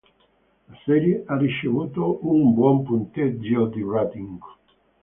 La 0.67 0.79
serie 0.83 1.21
ha 1.27 1.37
ricevuto 1.37 2.23
un 2.27 2.55
buon 2.55 2.81
punteggio 2.81 3.67
di 3.67 3.83
rating. 3.87 4.39